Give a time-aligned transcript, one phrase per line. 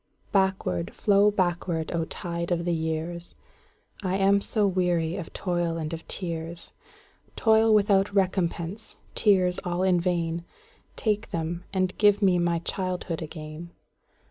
[0.31, 6.07] Backward, flow backward, O tide of the years!I am so weary of toil and of
[6.07, 13.73] tears,—Toil without recompense, tears all in vain,—Take them, and give me my childhood again!